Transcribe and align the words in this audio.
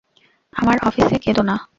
আমার 0.53 0.77
অফিসে 0.83 1.17
কেঁদো 1.19 1.41
না। 1.41 1.55